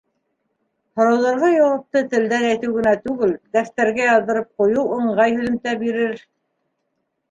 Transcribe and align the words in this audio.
Һорауҙарға 0.99 1.49
яуапты 1.57 2.03
телдән 2.15 2.47
әйтеү 2.49 2.75
генә 2.79 2.95
түгел, 3.05 3.37
дәфтәргә 3.61 4.11
яҙҙырып 4.11 4.53
ҡуйыу 4.59 4.91
ыңғай 5.01 5.41
һөҙөмтә 5.41 5.81
бирер. 5.87 6.23